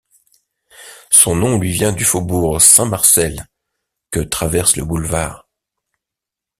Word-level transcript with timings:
Son 1.11 1.35
nom 1.35 1.59
lui 1.59 1.71
vient 1.73 1.91
du 1.91 2.03
faubourg 2.05 2.59
Saint-Marcel 2.59 3.45
que 4.09 4.19
traverse 4.19 4.75
le 4.75 4.83
boulevard. 4.83 5.47